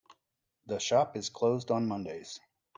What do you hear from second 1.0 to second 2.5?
is closed on Mondays.